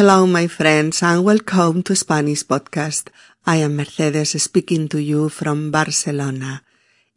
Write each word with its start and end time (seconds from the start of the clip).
Hello, 0.00 0.26
my 0.26 0.46
friends, 0.46 1.02
and 1.02 1.22
welcome 1.22 1.82
to 1.82 1.94
Spanish 1.94 2.42
Podcast. 2.42 3.08
I 3.44 3.56
am 3.56 3.76
Mercedes 3.76 4.42
speaking 4.42 4.88
to 4.88 4.98
you 4.98 5.28
from 5.28 5.70
Barcelona. 5.70 6.62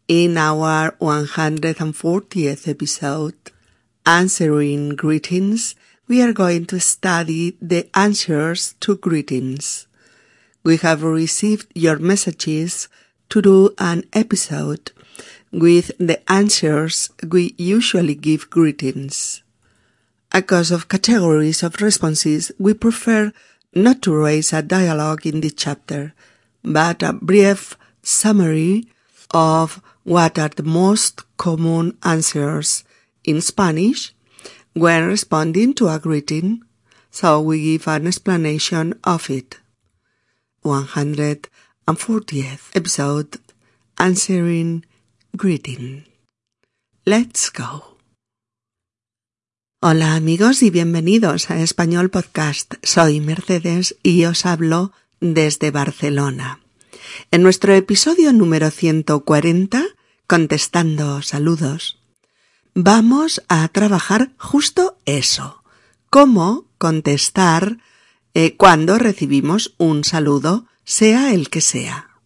In 0.09 0.35
our 0.35 0.91
140th 0.99 2.67
episode, 2.67 3.35
Answering 4.05 4.97
Greetings, 4.97 5.75
we 6.09 6.21
are 6.21 6.33
going 6.33 6.65
to 6.65 6.79
study 6.81 7.55
the 7.61 7.87
answers 7.95 8.75
to 8.81 8.97
greetings. 8.97 9.87
We 10.65 10.75
have 10.83 11.03
received 11.03 11.71
your 11.73 11.99
messages 11.99 12.89
to 13.29 13.41
do 13.41 13.73
an 13.77 14.03
episode 14.11 14.91
with 15.53 15.97
the 15.99 16.19
answers 16.29 17.11
we 17.31 17.55
usually 17.57 18.15
give 18.15 18.49
greetings. 18.49 19.42
Because 20.33 20.71
of 20.71 20.89
categories 20.89 21.61
of 21.61 21.79
responses, 21.79 22.51
we 22.57 22.73
prefer 22.73 23.31
not 23.75 24.01
to 24.01 24.15
raise 24.15 24.51
a 24.51 24.63
dialogue 24.63 25.27
in 25.27 25.41
this 25.41 25.53
chapter, 25.55 26.15
but 26.63 27.03
a 27.03 27.13
brief 27.13 27.77
summary 28.01 28.87
of 29.31 29.79
what 30.03 30.39
are 30.39 30.49
the 30.49 30.63
most 30.63 31.21
common 31.37 31.97
answers 32.03 32.83
in 33.23 33.41
Spanish 33.41 34.11
when 34.73 35.07
responding 35.07 35.75
to 35.75 35.87
a 35.87 35.99
greeting, 35.99 36.63
so 37.11 37.39
we 37.39 37.77
give 37.77 37.87
an 37.87 38.07
explanation 38.07 38.99
of 39.03 39.29
it. 39.29 39.59
140th 40.65 42.75
episode 42.75 43.37
Answering 43.99 44.83
Greeting. 45.37 46.05
Let's 47.05 47.49
go. 47.49 47.92
Hola 49.85 50.15
amigos 50.15 50.63
y 50.63 50.69
bienvenidos 50.69 51.51
a 51.51 51.59
Español 51.59 52.09
Podcast. 52.09 52.75
Soy 52.83 53.19
Mercedes 53.19 53.97
y 54.01 54.23
os 54.23 54.45
hablo 54.45 54.93
desde 55.19 55.71
Barcelona. 55.71 56.61
En 57.31 57.43
nuestro 57.43 57.73
episodio 57.73 58.31
número 58.31 58.71
140, 58.71 59.83
contestando 60.25 61.21
saludos, 61.21 61.99
vamos 62.73 63.43
a 63.49 63.67
trabajar 63.67 64.31
justo 64.37 64.97
eso, 65.03 65.65
cómo 66.09 66.65
contestar 66.77 67.79
eh, 68.33 68.55
cuando 68.55 68.97
recibimos 68.97 69.73
un 69.77 70.05
saludo, 70.05 70.65
sea 70.85 71.33
el 71.33 71.49
que 71.49 71.59
sea. 71.59 72.21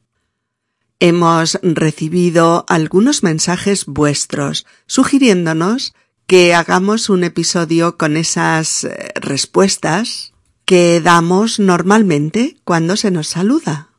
Hemos 1.00 1.58
recibido 1.64 2.66
algunos 2.70 3.24
mensajes 3.24 3.88
vuestros 3.88 4.68
sugiriéndonos 4.86 5.96
que 6.28 6.54
hagamos 6.54 7.10
un 7.10 7.24
episodio 7.24 7.98
con 7.98 8.18
esas 8.18 8.84
eh, 8.84 9.12
respuestas 9.16 10.34
que 10.66 11.00
damos 11.00 11.58
normalmente 11.58 12.58
cuando 12.66 12.98
se 12.98 13.12
nos 13.12 13.28
saluda. 13.28 13.90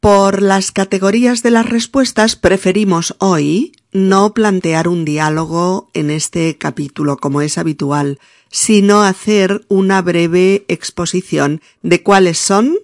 Por 0.00 0.42
las 0.42 0.70
categorías 0.70 1.42
de 1.42 1.50
las 1.50 1.66
respuestas 1.66 2.36
preferimos 2.36 3.16
hoy 3.18 3.72
no 3.90 4.34
plantear 4.34 4.86
un 4.86 5.06
diálogo 5.06 5.90
en 5.94 6.10
este 6.10 6.58
capítulo 6.58 7.16
como 7.16 7.40
es 7.40 7.56
habitual, 7.56 8.18
sino 8.50 9.02
hacer 9.02 9.64
una 9.68 10.02
breve 10.02 10.66
exposición 10.68 11.62
de 11.82 12.02
cuáles 12.02 12.38
son 12.38 12.76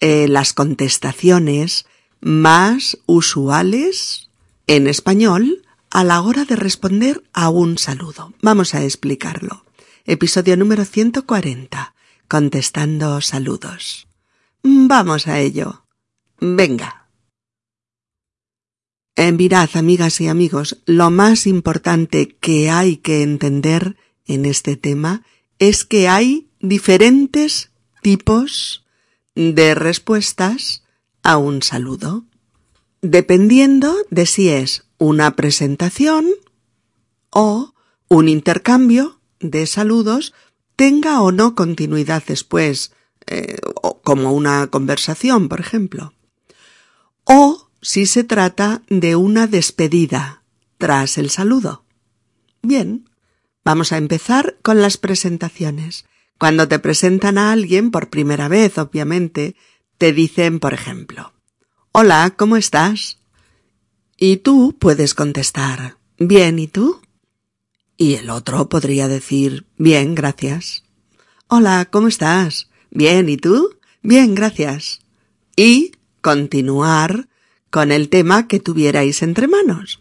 eh, 0.00 0.26
las 0.28 0.52
contestaciones 0.52 1.86
más 2.20 2.98
usuales 3.06 4.28
en 4.66 4.88
español 4.88 5.62
a 5.92 6.04
la 6.04 6.22
hora 6.22 6.46
de 6.46 6.56
responder 6.56 7.22
a 7.34 7.50
un 7.50 7.76
saludo. 7.76 8.32
Vamos 8.40 8.74
a 8.74 8.82
explicarlo. 8.82 9.66
Episodio 10.06 10.56
número 10.56 10.86
140. 10.86 11.94
Contestando 12.28 13.20
saludos. 13.20 14.08
Vamos 14.62 15.28
a 15.28 15.38
ello. 15.38 15.84
Venga. 16.40 17.08
En 19.16 19.36
mirad, 19.36 19.68
amigas 19.74 20.18
y 20.22 20.28
amigos, 20.28 20.78
lo 20.86 21.10
más 21.10 21.46
importante 21.46 22.36
que 22.40 22.70
hay 22.70 22.96
que 22.96 23.22
entender 23.22 23.96
en 24.24 24.46
este 24.46 24.76
tema 24.76 25.22
es 25.58 25.84
que 25.84 26.08
hay 26.08 26.48
diferentes 26.60 27.70
tipos 28.00 28.86
de 29.34 29.74
respuestas 29.74 30.84
a 31.22 31.36
un 31.36 31.62
saludo, 31.62 32.24
dependiendo 33.02 33.94
de 34.08 34.24
si 34.24 34.48
es 34.48 34.86
una 35.02 35.34
presentación 35.34 36.26
o 37.30 37.74
un 38.08 38.28
intercambio 38.28 39.20
de 39.40 39.66
saludos 39.66 40.32
tenga 40.76 41.20
o 41.22 41.32
no 41.32 41.56
continuidad 41.56 42.22
después, 42.24 42.92
eh, 43.26 43.56
como 44.04 44.32
una 44.32 44.68
conversación, 44.68 45.48
por 45.48 45.58
ejemplo. 45.58 46.14
O 47.24 47.68
si 47.80 48.06
se 48.06 48.22
trata 48.22 48.82
de 48.88 49.16
una 49.16 49.48
despedida 49.48 50.44
tras 50.78 51.18
el 51.18 51.30
saludo. 51.30 51.84
Bien, 52.62 53.08
vamos 53.64 53.92
a 53.92 53.96
empezar 53.98 54.56
con 54.62 54.80
las 54.80 54.98
presentaciones. 54.98 56.04
Cuando 56.38 56.68
te 56.68 56.78
presentan 56.78 57.38
a 57.38 57.50
alguien 57.50 57.90
por 57.90 58.08
primera 58.08 58.46
vez, 58.46 58.78
obviamente, 58.78 59.56
te 59.98 60.12
dicen, 60.12 60.60
por 60.60 60.74
ejemplo, 60.74 61.32
Hola, 61.90 62.34
¿cómo 62.36 62.56
estás? 62.56 63.18
Y 64.24 64.36
tú 64.36 64.76
puedes 64.78 65.14
contestar, 65.14 65.96
bien, 66.16 66.60
¿y 66.60 66.68
tú? 66.68 67.00
Y 67.96 68.14
el 68.14 68.30
otro 68.30 68.68
podría 68.68 69.08
decir, 69.08 69.66
bien, 69.78 70.14
gracias. 70.14 70.84
Hola, 71.48 71.88
¿cómo 71.90 72.06
estás? 72.06 72.70
Bien, 72.92 73.28
¿y 73.28 73.36
tú? 73.36 73.78
Bien, 74.00 74.36
gracias. 74.36 75.00
Y 75.56 75.90
continuar 76.20 77.26
con 77.68 77.90
el 77.90 78.10
tema 78.10 78.46
que 78.46 78.60
tuvierais 78.60 79.24
entre 79.24 79.48
manos. 79.48 79.98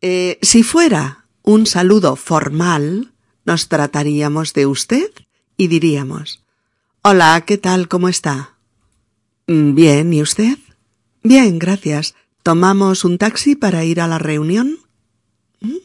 Eh, 0.00 0.40
si 0.42 0.64
fuera 0.64 1.26
un 1.44 1.66
saludo 1.66 2.16
formal, 2.16 3.12
nos 3.44 3.68
trataríamos 3.68 4.54
de 4.54 4.66
usted 4.66 5.12
y 5.56 5.68
diríamos, 5.68 6.42
Hola, 7.02 7.44
¿qué 7.46 7.58
tal? 7.58 7.86
¿Cómo 7.86 8.08
está? 8.08 8.56
Bien, 9.46 10.12
¿y 10.12 10.20
usted? 10.20 10.58
Bien, 11.22 11.60
gracias. 11.60 12.16
¿Tomamos 12.48 13.04
un 13.04 13.18
taxi 13.18 13.56
para 13.56 13.84
ir 13.84 14.00
a 14.00 14.06
la 14.06 14.18
reunión? 14.18 14.78
¿Mm? 15.60 15.84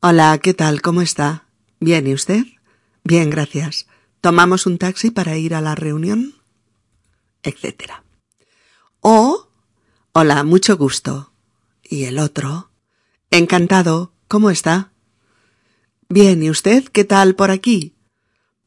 Hola, 0.00 0.38
¿qué 0.42 0.52
tal? 0.52 0.82
¿Cómo 0.82 1.00
está? 1.00 1.46
Bien, 1.80 2.06
¿y 2.06 2.12
usted? 2.12 2.44
Bien, 3.02 3.30
gracias. 3.30 3.86
¿Tomamos 4.20 4.66
un 4.66 4.76
taxi 4.76 5.10
para 5.10 5.38
ir 5.38 5.54
a 5.54 5.62
la 5.62 5.74
reunión? 5.74 6.34
Etcétera. 7.42 8.04
O, 9.00 9.48
hola, 10.12 10.44
mucho 10.44 10.76
gusto. 10.76 11.32
Y 11.82 12.04
el 12.04 12.18
otro, 12.18 12.70
encantado, 13.30 14.12
¿cómo 14.28 14.50
está? 14.50 14.92
Bien, 16.10 16.42
¿y 16.42 16.50
usted 16.50 16.84
qué 16.88 17.04
tal 17.04 17.36
por 17.36 17.50
aquí? 17.50 17.94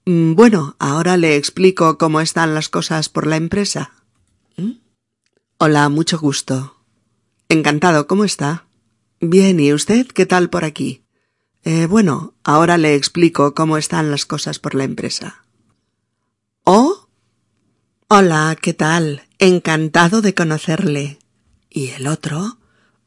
Mm, 0.08 0.34
bueno, 0.34 0.78
ahora 0.80 1.16
le 1.18 1.36
explico 1.36 2.00
cómo 2.00 2.22
están 2.22 2.56
las 2.56 2.70
cosas 2.70 3.08
por 3.08 3.28
la 3.28 3.36
empresa. 3.36 4.01
Hola, 5.64 5.90
mucho 5.90 6.18
gusto. 6.18 6.76
Encantado, 7.48 8.08
¿cómo 8.08 8.26
está? 8.26 8.66
Bien, 9.20 9.60
¿y 9.60 9.72
usted 9.74 10.08
qué 10.08 10.26
tal 10.26 10.50
por 10.50 10.66
aquí? 10.66 11.04
Eh, 11.62 11.86
bueno, 11.86 12.34
ahora 12.44 12.80
le 12.80 12.96
explico 12.96 13.54
cómo 13.54 13.78
están 13.78 14.10
las 14.10 14.26
cosas 14.26 14.58
por 14.58 14.74
la 14.74 14.86
empresa. 14.86 15.46
¿Oh? 16.64 17.08
Hola, 18.08 18.58
¿qué 18.60 18.74
tal? 18.74 19.22
Encantado 19.38 20.24
de 20.24 20.34
conocerle. 20.34 21.20
¿Y 21.70 21.90
el 21.90 22.08
otro? 22.08 22.58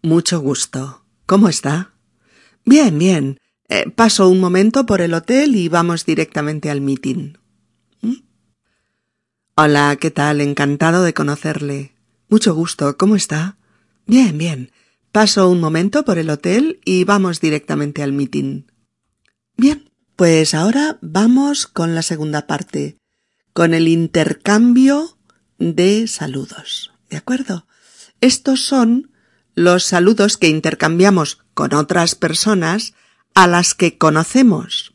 Mucho 0.00 0.38
gusto. 0.38 1.02
¿Cómo 1.26 1.48
está? 1.48 1.94
Bien, 2.64 2.96
bien. 2.96 3.40
Eh, 3.68 3.90
paso 3.90 4.28
un 4.28 4.38
momento 4.38 4.86
por 4.86 5.00
el 5.00 5.14
hotel 5.14 5.56
y 5.56 5.68
vamos 5.68 6.06
directamente 6.06 6.70
al 6.70 6.80
meeting. 6.80 7.32
¿Mm? 8.00 8.14
Hola, 9.56 9.96
¿qué 10.00 10.12
tal? 10.12 10.40
Encantado 10.40 11.02
de 11.02 11.14
conocerle. 11.14 11.93
Mucho 12.34 12.52
gusto. 12.52 12.96
¿Cómo 12.96 13.14
está? 13.14 13.58
Bien, 14.06 14.36
bien. 14.36 14.72
Paso 15.12 15.48
un 15.48 15.60
momento 15.60 16.04
por 16.04 16.18
el 16.18 16.30
hotel 16.30 16.80
y 16.84 17.04
vamos 17.04 17.40
directamente 17.40 18.02
al 18.02 18.12
meeting. 18.12 18.64
Bien, 19.56 19.92
pues 20.16 20.52
ahora 20.52 20.98
vamos 21.00 21.68
con 21.68 21.94
la 21.94 22.02
segunda 22.02 22.48
parte, 22.48 22.98
con 23.52 23.72
el 23.72 23.86
intercambio 23.86 25.16
de 25.60 26.08
saludos. 26.08 26.92
¿De 27.08 27.18
acuerdo? 27.18 27.68
Estos 28.20 28.64
son 28.64 29.12
los 29.54 29.84
saludos 29.84 30.36
que 30.36 30.48
intercambiamos 30.48 31.38
con 31.54 31.72
otras 31.72 32.16
personas 32.16 32.94
a 33.36 33.46
las 33.46 33.74
que 33.74 33.96
conocemos, 33.96 34.92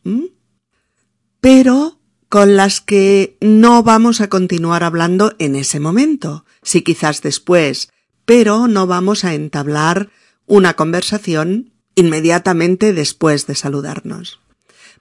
pero 1.39 2.01
con 2.27 2.57
las 2.57 2.81
que 2.81 3.37
no 3.39 3.81
vamos 3.81 4.19
a 4.19 4.27
continuar 4.27 4.83
hablando 4.83 5.35
en 5.39 5.55
ese 5.55 5.79
momento, 5.79 6.43
si 6.61 6.81
quizás 6.81 7.21
después, 7.21 7.89
pero 8.25 8.67
no 8.67 8.87
vamos 8.87 9.25
a 9.25 9.33
entablar 9.33 10.09
una 10.45 10.75
conversación 10.75 11.73
inmediatamente 11.95 12.93
después 12.93 13.47
de 13.47 13.55
saludarnos. 13.55 14.39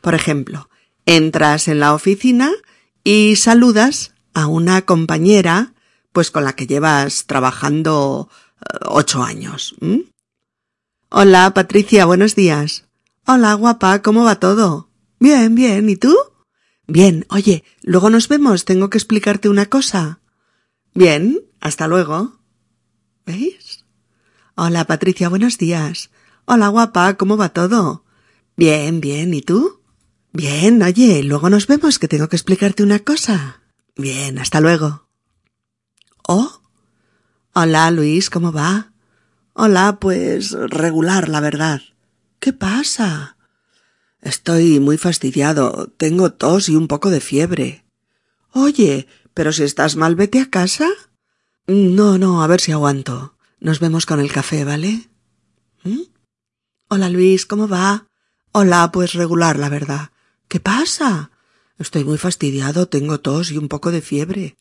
Por 0.00 0.14
ejemplo, 0.14 0.68
Entras 1.08 1.68
en 1.68 1.80
la 1.80 1.94
oficina 1.94 2.52
y 3.02 3.36
saludas 3.36 4.12
a 4.34 4.46
una 4.46 4.82
compañera, 4.82 5.72
pues 6.12 6.30
con 6.30 6.44
la 6.44 6.52
que 6.52 6.66
llevas 6.66 7.24
trabajando 7.24 8.28
eh, 8.60 8.76
ocho 8.84 9.22
años. 9.22 9.74
Hola, 11.08 11.54
Patricia, 11.54 12.04
buenos 12.04 12.34
días. 12.34 12.84
Hola, 13.26 13.54
guapa, 13.54 14.02
¿cómo 14.02 14.24
va 14.24 14.38
todo? 14.38 14.90
Bien, 15.18 15.54
bien, 15.54 15.88
¿y 15.88 15.96
tú? 15.96 16.14
Bien, 16.86 17.24
oye, 17.30 17.64
luego 17.80 18.10
nos 18.10 18.28
vemos, 18.28 18.66
tengo 18.66 18.90
que 18.90 18.98
explicarte 18.98 19.48
una 19.48 19.64
cosa. 19.64 20.20
Bien, 20.92 21.40
hasta 21.60 21.88
luego. 21.88 22.40
¿Veis? 23.26 23.84
Hola, 24.54 24.84
Patricia, 24.86 25.28
buenos 25.28 25.58
días. 25.58 26.10
Hola, 26.44 26.68
guapa, 26.68 27.14
¿cómo 27.16 27.36
va 27.36 27.50
todo? 27.50 28.04
Bien, 28.56 29.00
bien, 29.00 29.34
¿y 29.34 29.42
tú? 29.42 29.80
Bien, 30.32 30.82
oye, 30.82 31.22
luego 31.22 31.50
nos 31.50 31.66
vemos, 31.66 31.98
que 31.98 32.08
tengo 32.08 32.28
que 32.28 32.36
explicarte 32.36 32.82
una 32.82 33.00
cosa. 33.00 33.62
Bien, 33.96 34.38
hasta 34.38 34.60
luego. 34.60 35.08
Oh. 36.26 36.60
Hola, 37.52 37.90
Luis, 37.90 38.30
¿cómo 38.30 38.52
va? 38.52 38.92
Hola, 39.52 39.98
pues 40.00 40.52
regular, 40.52 41.28
la 41.28 41.40
verdad. 41.40 41.82
¿Qué 42.38 42.52
pasa? 42.52 43.36
Estoy 44.20 44.80
muy 44.80 44.98
fastidiado. 44.98 45.92
Tengo 45.96 46.32
tos 46.32 46.68
y 46.68 46.76
un 46.76 46.88
poco 46.88 47.10
de 47.10 47.20
fiebre. 47.20 47.84
Oye, 48.52 49.06
pero 49.34 49.52
si 49.52 49.64
estás 49.64 49.96
mal, 49.96 50.16
vete 50.16 50.40
a 50.40 50.50
casa. 50.50 50.88
No, 51.68 52.16
no, 52.16 52.42
a 52.42 52.46
ver 52.46 52.62
si 52.62 52.72
aguanto. 52.72 53.34
Nos 53.60 53.78
vemos 53.78 54.06
con 54.06 54.20
el 54.20 54.32
café, 54.32 54.64
¿vale? 54.64 55.10
¿Mm? 55.84 56.00
Hola, 56.88 57.10
Luis, 57.10 57.44
¿cómo 57.44 57.68
va? 57.68 58.06
Hola, 58.52 58.90
pues 58.90 59.12
regular, 59.12 59.58
la 59.58 59.68
verdad. 59.68 60.08
¿Qué 60.48 60.60
pasa? 60.60 61.30
Estoy 61.78 62.04
muy 62.04 62.16
fastidiado, 62.16 62.88
tengo 62.88 63.20
tos 63.20 63.50
y 63.50 63.58
un 63.58 63.68
poco 63.68 63.90
de 63.90 64.00
fiebre. 64.00 64.56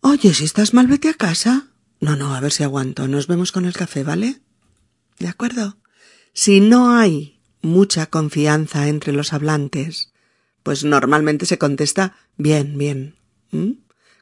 Oye, 0.00 0.34
si 0.34 0.44
estás 0.44 0.74
mal, 0.74 0.88
vete 0.88 1.08
a 1.08 1.14
casa. 1.14 1.68
No, 2.00 2.16
no, 2.16 2.34
a 2.34 2.40
ver 2.40 2.50
si 2.50 2.64
aguanto. 2.64 3.06
Nos 3.06 3.28
vemos 3.28 3.52
con 3.52 3.64
el 3.64 3.74
café, 3.74 4.02
¿vale? 4.02 4.40
De 5.20 5.28
acuerdo. 5.28 5.76
Si 6.32 6.58
no 6.58 6.90
hay 6.90 7.40
mucha 7.62 8.06
confianza 8.06 8.88
entre 8.88 9.12
los 9.12 9.32
hablantes, 9.32 10.12
pues 10.64 10.82
normalmente 10.82 11.46
se 11.46 11.56
contesta 11.56 12.16
bien, 12.36 12.76
bien. 12.76 13.14
¿Mm? 13.52 13.74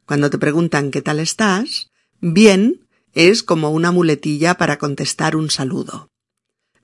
Cuando 0.04 0.28
te 0.28 0.36
preguntan 0.36 0.90
qué 0.90 1.00
tal 1.00 1.18
estás, 1.18 1.90
bien 2.20 2.86
es 3.12 3.42
como 3.42 3.70
una 3.70 3.92
muletilla 3.92 4.56
para 4.58 4.78
contestar 4.78 5.36
un 5.36 5.50
saludo. 5.50 6.10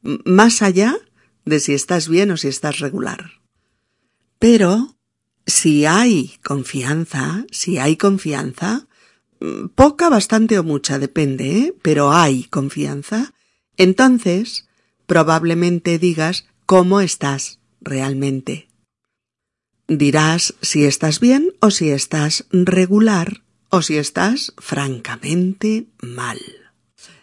Más 0.02 0.62
allá 0.62 0.96
de 1.44 1.60
si 1.60 1.74
estás 1.74 2.08
bien 2.08 2.30
o 2.30 2.36
si 2.36 2.48
estás 2.48 2.78
regular. 2.78 3.42
Pero 4.38 4.96
si 5.46 5.86
hay 5.86 6.38
confianza, 6.42 7.44
si 7.50 7.78
hay 7.78 7.96
confianza, 7.96 8.86
poca, 9.74 10.08
bastante 10.08 10.58
o 10.58 10.64
mucha, 10.64 10.98
depende, 10.98 11.58
¿eh? 11.58 11.74
pero 11.82 12.12
hay 12.12 12.44
confianza, 12.44 13.34
entonces 13.76 14.68
probablemente 15.06 15.98
digas 15.98 16.46
cómo 16.66 17.00
estás 17.00 17.58
realmente. 17.80 18.68
Dirás 19.88 20.54
si 20.62 20.84
estás 20.84 21.20
bien 21.20 21.52
o 21.60 21.70
si 21.70 21.90
estás 21.90 22.46
regular 22.50 23.42
o 23.74 23.80
si 23.80 23.96
estás 23.96 24.52
francamente 24.58 25.86
mal. 26.02 26.38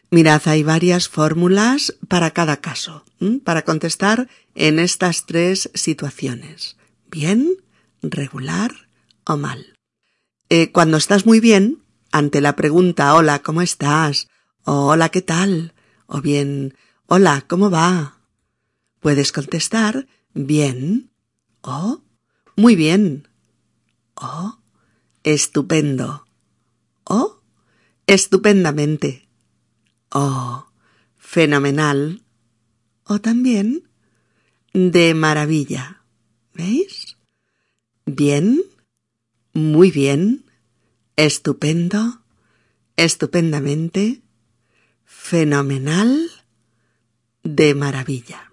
Mirad, 0.10 0.42
hay 0.46 0.64
varias 0.64 1.08
fórmulas 1.08 1.96
para 2.08 2.32
cada 2.32 2.58
caso, 2.58 3.06
para 3.44 3.62
contestar 3.62 4.28
en 4.56 4.80
estas 4.80 5.28
tres 5.28 5.70
situaciones. 5.76 6.76
Bien, 7.12 7.54
regular 8.02 8.72
o 9.26 9.38
mal. 9.38 9.78
Eh, 10.50 10.72
cuando 10.72 10.98
estás 10.98 11.28
muy 11.28 11.40
bien, 11.40 11.84
ante 12.12 12.42
la 12.42 12.56
pregunta 12.56 13.14
hola, 13.14 13.44
¿cómo 13.44 13.62
estás? 13.62 14.28
o 14.64 14.88
hola, 14.88 15.10
¿qué 15.10 15.22
tal? 15.22 15.76
o 16.08 16.20
bien 16.20 16.74
hola, 17.06 17.46
¿cómo 17.48 17.70
va? 17.70 18.18
Puedes 19.02 19.32
contestar 19.32 20.08
bien 20.34 21.12
o 21.62 22.02
muy 22.56 22.76
bien 22.76 23.28
o 24.16 24.58
estupendo 25.22 26.26
o 27.10 27.42
estupendamente. 28.08 29.28
O 30.12 30.66
fenomenal. 31.18 32.22
O 33.04 33.20
también. 33.20 33.90
De 34.74 35.14
maravilla. 35.14 36.04
¿Veis? 36.54 37.18
Bien, 38.06 38.62
muy 39.54 39.92
bien, 39.92 40.46
estupendo, 41.16 42.22
estupendamente, 42.96 44.22
fenomenal, 45.06 46.30
de 47.44 47.76
maravilla. 47.76 48.52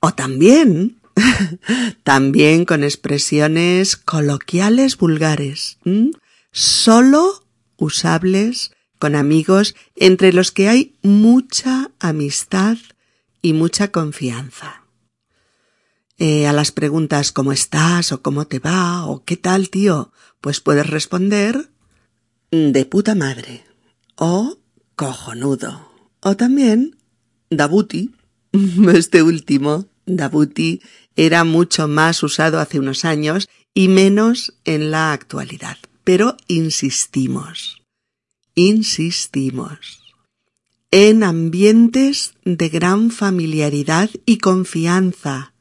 O 0.00 0.12
también, 0.14 1.00
también 2.02 2.64
con 2.64 2.82
expresiones 2.82 3.96
coloquiales 3.96 4.96
vulgares, 4.96 5.78
solo 6.52 7.44
usables 7.76 8.72
con 8.98 9.16
amigos 9.16 9.74
entre 9.96 10.32
los 10.32 10.52
que 10.52 10.68
hay 10.68 10.96
mucha 11.02 11.90
amistad 11.98 12.76
y 13.40 13.52
mucha 13.54 13.88
confianza. 13.88 14.84
Eh, 16.18 16.46
a 16.46 16.52
las 16.52 16.70
preguntas 16.70 17.32
¿cómo 17.32 17.52
estás? 17.52 18.12
o 18.12 18.22
¿cómo 18.22 18.46
te 18.46 18.60
va? 18.60 19.06
o 19.06 19.24
¿qué 19.24 19.36
tal, 19.36 19.70
tío? 19.70 20.12
Pues 20.40 20.60
puedes 20.60 20.86
responder 20.86 21.70
de 22.52 22.84
puta 22.84 23.16
madre 23.16 23.64
o 24.14 24.58
cojonudo 24.94 25.90
o 26.20 26.36
también 26.36 26.96
dabuti. 27.50 28.14
Este 28.94 29.22
último, 29.22 29.86
dabuti, 30.06 30.82
era 31.16 31.44
mucho 31.44 31.88
más 31.88 32.22
usado 32.22 32.60
hace 32.60 32.78
unos 32.78 33.04
años 33.04 33.48
y 33.74 33.88
menos 33.88 34.54
en 34.64 34.90
la 34.90 35.12
actualidad. 35.12 35.78
Pero 36.04 36.36
insistimos, 36.48 37.82
insistimos. 38.54 40.02
En 40.90 41.22
ambientes 41.22 42.34
de 42.44 42.68
gran 42.68 43.10
familiaridad 43.10 44.10
y 44.26 44.38
confianza, 44.38 45.54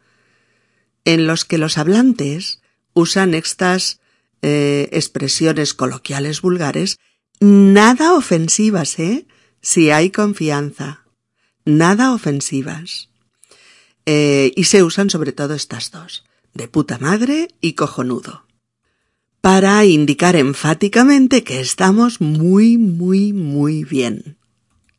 en 1.06 1.28
los 1.28 1.46
que 1.46 1.58
los 1.58 1.78
hablantes 1.78 2.62
usan 2.94 3.34
estas 3.34 4.02
eh, 4.42 4.90
expresiones 4.92 5.74
coloquiales 5.74 6.42
vulgares 6.42 7.00
nada 7.40 8.14
ofensivas, 8.14 9.00
¿eh? 9.00 9.26
Si 9.62 9.90
hay 9.90 10.12
confianza. 10.12 11.06
Nada 11.66 12.14
ofensivas. 12.14 13.10
Eh, 14.06 14.52
y 14.56 14.66
se 14.66 14.84
usan 14.84 15.10
sobre 15.10 15.32
todo 15.32 15.54
estas 15.54 15.92
dos, 15.92 16.24
de 16.54 16.68
puta 16.68 16.98
madre 16.98 17.50
y 17.62 17.74
cojonudo, 17.74 18.46
para 19.42 19.84
indicar 19.86 20.36
enfáticamente 20.36 21.44
que 21.44 21.60
estamos 21.60 22.22
muy, 22.22 22.78
muy, 22.78 23.34
muy 23.34 23.84
bien. 23.84 24.38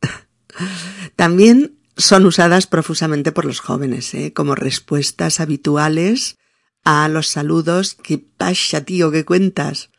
También 1.15 1.77
son 1.95 2.25
usadas 2.25 2.67
profusamente 2.67 3.31
por 3.31 3.45
los 3.45 3.61
jóvenes, 3.61 4.13
¿eh? 4.13 4.33
como 4.33 4.55
respuestas 4.55 5.39
habituales 5.39 6.37
a 6.83 7.07
los 7.07 7.27
saludos 7.27 7.95
¿Qué 7.95 8.17
pasa, 8.17 8.81
tío? 8.81 9.11
¿Qué 9.11 9.23
cuentas? 9.23 9.89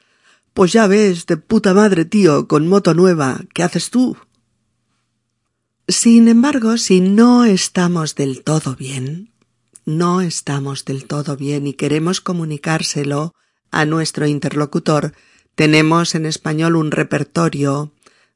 Pues 0.52 0.72
ya 0.72 0.86
ves, 0.86 1.26
de 1.26 1.36
puta 1.38 1.72
madre, 1.72 2.04
tío, 2.04 2.46
con 2.46 2.68
moto 2.68 2.94
nueva. 2.94 3.40
¿Qué 3.54 3.62
haces 3.62 3.90
tú? 3.90 4.16
Sin 5.88 6.28
embargo, 6.28 6.76
si 6.76 7.00
no 7.00 7.44
estamos 7.44 8.14
del 8.14 8.44
todo 8.44 8.76
bien, 8.76 9.32
no 9.84 10.20
estamos 10.20 10.84
del 10.84 11.06
todo 11.06 11.36
bien 11.36 11.66
y 11.66 11.74
queremos 11.74 12.20
comunicárselo 12.20 13.34
a 13.70 13.84
nuestro 13.84 14.26
interlocutor, 14.26 15.14
tenemos 15.54 16.14
en 16.14 16.26
español 16.26 16.76
un 16.76 16.90
repertorio 16.90 17.92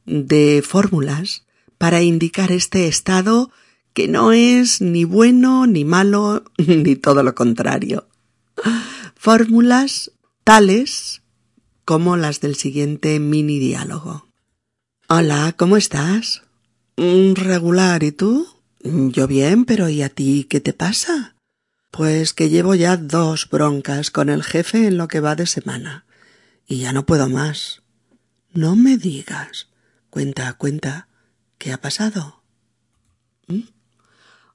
de 0.06 0.62
fórmulas 0.66 1.44
para 1.78 2.02
indicar 2.02 2.52
este 2.52 2.88
estado 2.88 3.50
que 3.92 4.08
no 4.08 4.32
es 4.32 4.80
ni 4.80 5.04
bueno 5.04 5.66
ni 5.66 5.85
malo 5.85 6.44
ni 6.58 6.97
todo 6.97 7.23
lo 7.23 7.35
contrario. 7.35 8.08
Fórmulas 9.14 10.12
tales 10.44 11.23
como 11.85 12.16
las 12.16 12.40
del 12.40 12.54
siguiente 12.54 13.18
mini 13.18 13.58
diálogo. 13.58 14.28
Hola, 15.08 15.54
¿cómo 15.56 15.76
estás? 15.76 16.42
Mm, 16.97 17.32
regular, 17.35 18.02
¿y 18.02 18.12
tú? 18.12 18.47
Yo 18.82 19.26
bien, 19.26 19.64
pero 19.64 19.88
¿y 19.88 20.02
a 20.02 20.08
ti 20.08 20.47
qué 20.49 20.61
te 20.61 20.73
pasa? 20.73 21.35
Pues 21.90 22.33
que 22.35 22.49
llevo 22.49 22.75
ya 22.75 22.97
dos 22.97 23.49
broncas 23.49 24.11
con 24.11 24.28
el 24.28 24.42
jefe 24.42 24.87
en 24.87 24.99
lo 24.99 25.09
que 25.09 25.21
va 25.21 25.37
de 25.37 25.47
semana. 25.47 26.04
Y 26.66 26.80
ya 26.80 26.92
no 26.92 27.07
puedo 27.07 27.28
más. 27.28 27.83
No 28.52 28.76
me 28.76 28.97
digas. 28.97 29.68
Cuenta, 30.11 30.52
cuenta. 30.54 31.09
¿Qué 31.59 31.73
ha 31.73 31.80
pasado? 31.80 32.42
¿Mm? 33.47 33.62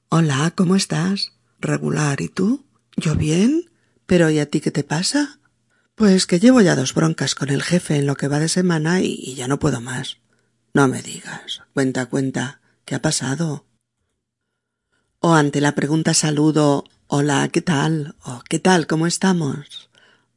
Hola, 0.08 0.52
¿cómo 0.54 0.76
estás? 0.76 1.32
Regular, 1.58 2.20
¿y 2.20 2.28
tú? 2.28 2.64
Yo 2.96 3.14
bien, 3.14 3.70
Pero 4.06 4.30
¿y 4.30 4.38
a 4.38 4.50
ti 4.50 4.60
qué 4.60 4.70
te 4.70 4.84
pasa? 4.84 5.40
Pues 5.94 6.26
que 6.26 6.38
llevo 6.38 6.60
ya 6.60 6.76
dos 6.76 6.92
broncas 6.92 7.34
con 7.34 7.48
el 7.48 7.62
jefe 7.62 7.96
en 7.96 8.06
lo 8.06 8.16
que 8.16 8.28
va 8.28 8.38
de 8.38 8.48
semana 8.48 9.00
y, 9.00 9.34
ya 9.34 9.48
no 9.48 9.58
puedo 9.58 9.80
más. 9.80 10.18
No 10.74 10.88
me 10.88 11.02
digas. 11.02 11.62
Cuenta, 11.72 12.06
cuenta. 12.06 12.60
¿Qué 12.84 12.94
ha 12.94 13.02
pasado? 13.02 13.64
O 15.20 15.34
ante 15.34 15.60
la 15.60 15.74
pregunta 15.74 16.12
saludo 16.12 16.84
Hola, 17.06 17.48
¿qué 17.48 17.60
tal? 17.60 18.16
o 18.24 18.42
¿qué 18.48 18.58
tal? 18.58 18.86
¿Cómo 18.86 19.06
estamos? 19.06 19.90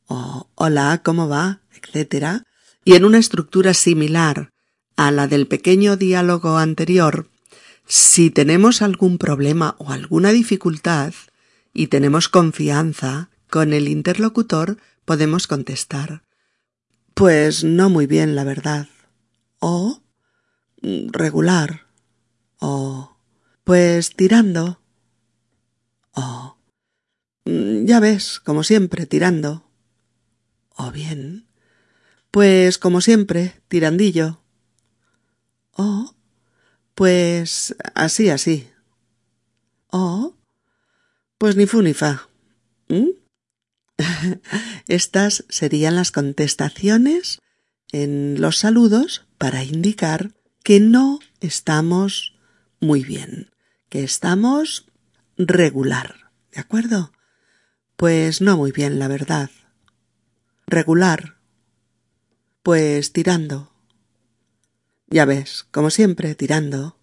o 0.07 0.49
Hola, 0.55 1.01
¿cómo 1.03 1.29
va? 1.29 1.61
etcétera. 1.71 2.43
Y 2.83 2.95
en 2.95 3.05
una 3.05 3.19
estructura 3.19 3.73
similar 3.73 4.51
a 4.97 5.11
la 5.11 5.27
del 5.27 5.47
pequeño 5.47 5.95
diálogo 5.95 6.57
anterior, 6.57 7.29
si 7.85 8.29
tenemos 8.29 8.81
algún 8.81 9.17
problema 9.17 9.75
o 9.79 9.91
alguna 9.91 10.31
dificultad 10.31 11.13
y 11.73 11.87
tenemos 11.87 12.27
confianza 12.27 13.29
con 13.49 13.71
el 13.71 13.87
interlocutor, 13.87 14.77
podemos 15.05 15.47
contestar 15.47 16.23
Pues 17.13 17.63
no 17.63 17.89
muy 17.89 18.07
bien, 18.07 18.35
la 18.35 18.43
verdad. 18.43 18.87
O 19.59 20.01
regular. 20.81 21.87
O 22.59 23.17
pues 23.63 24.15
tirando. 24.15 24.81
O 26.11 26.57
ya 27.87 28.01
ves, 28.01 28.41
como 28.41 28.63
siempre, 28.63 29.05
tirando. 29.05 29.63
O 30.75 30.91
bien, 30.91 31.47
pues 32.31 32.77
como 32.77 32.99
siempre, 32.99 33.61
tirandillo. 33.69 34.41
O 35.71 36.13
pues 36.95 37.75
así, 37.95 38.29
así. 38.29 38.67
O 39.89 40.35
pues 41.37 41.55
ni 41.55 41.65
fu 41.65 41.81
ni 41.81 41.93
fa. 41.93 42.27
¿Mm? 42.89 43.11
Estas 44.87 45.45
serían 45.47 45.95
las 45.95 46.11
contestaciones 46.11 47.39
en 47.93 48.41
los 48.41 48.57
saludos 48.57 49.25
para 49.37 49.63
indicar 49.63 50.33
que 50.61 50.81
no 50.81 51.19
estamos 51.39 52.35
muy 52.81 53.05
bien, 53.05 53.51
que 53.87 54.03
estamos 54.03 54.87
regular. 55.37 56.31
¿De 56.51 56.59
acuerdo? 56.59 57.13
Pues 57.97 58.41
no 58.41 58.57
muy 58.57 58.71
bien, 58.71 58.99
la 58.99 59.07
verdad. 59.07 59.49
Regular. 60.67 61.37
Pues 62.61 63.11
tirando. 63.11 63.73
Ya 65.07 65.25
ves, 65.25 65.65
como 65.71 65.89
siempre, 65.89 66.35
tirando. 66.35 66.99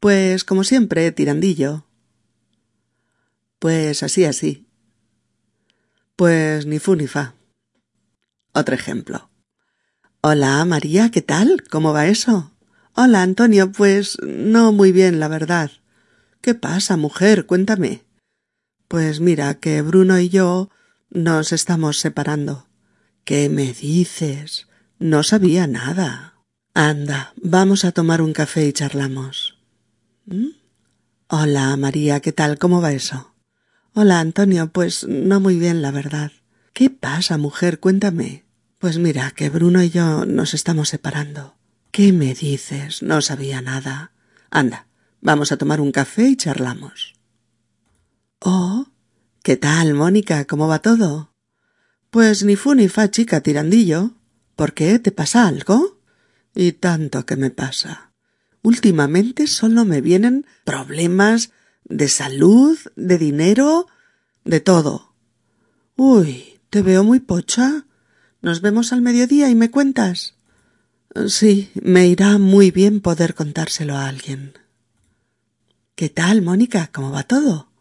Pues 0.00 0.42
como 0.42 0.64
siempre, 0.64 1.12
tirandillo. 1.12 1.84
Pues 3.58 4.02
así, 4.02 4.24
así. 4.24 4.66
Pues 6.16 6.64
ni 6.64 6.78
fu 6.78 6.96
ni 6.96 7.06
fa. 7.06 7.34
Otro 8.54 8.74
ejemplo. 8.74 9.28
Hola, 10.22 10.64
María, 10.64 11.10
¿qué 11.10 11.20
tal? 11.20 11.62
¿Cómo 11.70 11.92
va 11.92 12.06
eso? 12.06 12.52
Hola, 12.94 13.20
Antonio, 13.20 13.70
pues 13.70 14.16
no 14.22 14.72
muy 14.72 14.92
bien, 14.92 15.20
la 15.20 15.28
verdad. 15.28 15.72
¿Qué 16.40 16.54
pasa, 16.54 16.96
mujer? 16.96 17.44
Cuéntame. 17.44 18.05
Pues 18.88 19.20
mira, 19.20 19.54
que 19.54 19.82
Bruno 19.82 20.20
y 20.20 20.28
yo 20.28 20.70
nos 21.10 21.52
estamos 21.52 21.98
separando. 21.98 22.68
¿Qué 23.24 23.48
me 23.48 23.72
dices? 23.72 24.68
No 25.00 25.24
sabía 25.24 25.66
nada. 25.66 26.34
Anda, 26.72 27.34
vamos 27.36 27.84
a 27.84 27.90
tomar 27.90 28.22
un 28.22 28.32
café 28.32 28.66
y 28.66 28.72
charlamos. 28.72 29.58
¿Mm? 30.26 30.50
Hola, 31.28 31.76
María, 31.76 32.20
¿qué 32.20 32.30
tal? 32.30 32.58
¿Cómo 32.58 32.80
va 32.80 32.92
eso? 32.92 33.34
Hola, 33.92 34.20
Antonio. 34.20 34.70
Pues 34.70 35.04
no 35.08 35.40
muy 35.40 35.58
bien, 35.58 35.82
la 35.82 35.90
verdad. 35.90 36.30
¿Qué 36.72 36.88
pasa, 36.88 37.38
mujer? 37.38 37.80
Cuéntame. 37.80 38.44
Pues 38.78 38.98
mira, 38.98 39.32
que 39.32 39.48
Bruno 39.48 39.82
y 39.82 39.90
yo 39.90 40.26
nos 40.26 40.54
estamos 40.54 40.90
separando. 40.90 41.56
¿Qué 41.90 42.12
me 42.12 42.34
dices? 42.34 43.02
No 43.02 43.20
sabía 43.20 43.60
nada. 43.62 44.12
Anda, 44.50 44.86
vamos 45.20 45.50
a 45.50 45.56
tomar 45.56 45.80
un 45.80 45.90
café 45.90 46.28
y 46.28 46.36
charlamos. 46.36 47.15
Oh, 48.48 48.86
¿qué 49.42 49.56
tal, 49.56 49.94
Mónica? 49.94 50.44
¿Cómo 50.44 50.68
va 50.68 50.78
todo? 50.78 51.34
Pues 52.10 52.44
ni 52.44 52.54
fu 52.54 52.76
ni 52.76 52.86
fa, 52.86 53.10
chica 53.10 53.40
tirandillo. 53.40 54.12
¿Por 54.54 54.72
qué? 54.72 55.00
¿Te 55.00 55.10
pasa 55.10 55.48
algo? 55.48 55.98
Y 56.54 56.70
tanto 56.70 57.26
que 57.26 57.34
me 57.34 57.50
pasa. 57.50 58.12
Últimamente 58.62 59.48
solo 59.48 59.84
me 59.84 60.00
vienen 60.00 60.46
problemas 60.64 61.50
de 61.82 62.06
salud, 62.06 62.78
de 62.94 63.18
dinero, 63.18 63.88
de 64.44 64.60
todo. 64.60 65.16
Uy, 65.96 66.60
te 66.70 66.82
veo 66.82 67.02
muy 67.02 67.18
pocha. 67.18 67.86
Nos 68.42 68.60
vemos 68.60 68.92
al 68.92 69.02
mediodía 69.02 69.50
y 69.50 69.56
me 69.56 69.72
cuentas. 69.72 70.36
Sí, 71.26 71.72
me 71.74 72.06
irá 72.06 72.38
muy 72.38 72.70
bien 72.70 73.00
poder 73.00 73.34
contárselo 73.34 73.96
a 73.96 74.06
alguien. 74.06 74.52
¿Qué 75.96 76.08
tal, 76.10 76.42
Mónica? 76.42 76.90
¿Cómo 76.92 77.10
va 77.10 77.24
todo? 77.24 77.72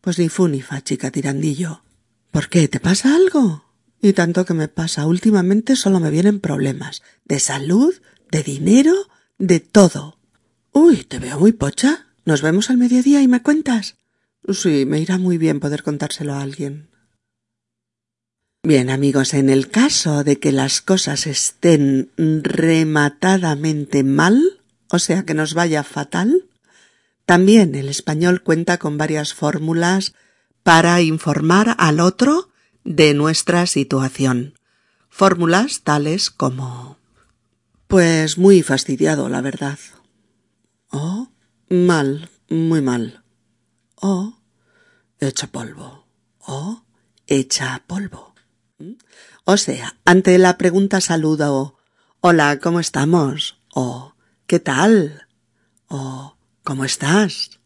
Pues 0.00 0.18
ni 0.18 0.28
fu 0.28 0.48
ni 0.48 0.62
fa, 0.62 0.80
chica 0.80 1.10
tirandillo. 1.10 1.82
¿Por 2.30 2.48
qué? 2.48 2.68
¿Te 2.68 2.80
pasa 2.80 3.14
algo? 3.14 3.64
Y 4.00 4.12
tanto 4.12 4.44
que 4.44 4.54
me 4.54 4.68
pasa. 4.68 5.06
Últimamente 5.06 5.76
solo 5.76 6.00
me 6.00 6.10
vienen 6.10 6.40
problemas. 6.40 7.02
De 7.24 7.40
salud, 7.40 7.94
de 8.30 8.42
dinero, 8.42 8.94
de 9.38 9.60
todo. 9.60 10.18
Uy, 10.72 11.04
te 11.04 11.18
veo 11.18 11.40
muy 11.40 11.52
pocha. 11.52 12.06
¿Nos 12.24 12.42
vemos 12.42 12.70
al 12.70 12.78
mediodía 12.78 13.22
y 13.22 13.28
me 13.28 13.42
cuentas? 13.42 13.96
Sí, 14.48 14.84
me 14.86 15.00
irá 15.00 15.18
muy 15.18 15.38
bien 15.38 15.60
poder 15.60 15.82
contárselo 15.82 16.34
a 16.34 16.42
alguien. 16.42 16.88
Bien, 18.62 18.90
amigos, 18.90 19.34
en 19.34 19.50
el 19.50 19.68
caso 19.68 20.24
de 20.24 20.38
que 20.38 20.52
las 20.52 20.80
cosas 20.80 21.26
estén 21.26 22.10
rematadamente 22.16 24.02
mal, 24.04 24.60
o 24.90 24.98
sea 24.98 25.22
que 25.24 25.34
nos 25.34 25.54
vaya 25.54 25.84
fatal, 25.84 26.47
también 27.28 27.74
el 27.74 27.90
español 27.90 28.42
cuenta 28.42 28.78
con 28.78 28.96
varias 28.96 29.34
fórmulas 29.34 30.14
para 30.62 31.02
informar 31.02 31.74
al 31.76 32.00
otro 32.00 32.48
de 32.84 33.12
nuestra 33.12 33.66
situación. 33.66 34.54
Fórmulas 35.10 35.82
tales 35.82 36.30
como 36.30 36.96
Pues 37.86 38.38
muy 38.38 38.62
fastidiado, 38.62 39.28
la 39.28 39.42
verdad. 39.42 39.78
O 40.90 41.28
Mal, 41.68 42.30
muy 42.48 42.80
mal. 42.80 43.22
O 43.96 44.38
hecha 45.20 45.48
polvo. 45.48 46.06
O 46.38 46.82
hecha 47.26 47.84
polvo. 47.86 48.34
O 49.44 49.58
sea, 49.58 49.98
ante 50.06 50.38
la 50.38 50.56
pregunta 50.56 51.02
saludo 51.02 51.76
Hola, 52.20 52.58
¿cómo 52.58 52.80
estamos? 52.80 53.60
o 53.74 54.14
¿Qué 54.46 54.60
tal? 54.60 55.26
o 55.88 56.37
¿Cómo 56.68 56.84
estás? 56.84 57.60